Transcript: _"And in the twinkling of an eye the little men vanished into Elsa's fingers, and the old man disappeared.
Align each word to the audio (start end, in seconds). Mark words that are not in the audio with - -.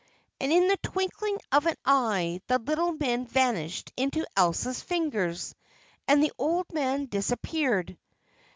_"And 0.39 0.51
in 0.51 0.67
the 0.67 0.77
twinkling 0.77 1.37
of 1.51 1.67
an 1.67 1.75
eye 1.85 2.41
the 2.47 2.57
little 2.57 2.93
men 2.93 3.27
vanished 3.27 3.93
into 3.95 4.25
Elsa's 4.35 4.81
fingers, 4.81 5.53
and 6.07 6.23
the 6.23 6.33
old 6.39 6.65
man 6.73 7.05
disappeared. 7.05 7.95